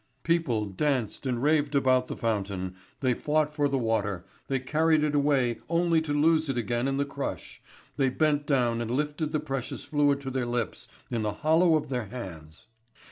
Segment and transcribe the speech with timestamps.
[0.23, 5.13] People danced and raved about the fountain, they fought for the water, they carried it
[5.13, 7.61] away only to lose it again in the crush,
[7.97, 11.89] they bent down and lifted the precious fluid to their lips in the hollow of
[11.89, 12.65] their hands.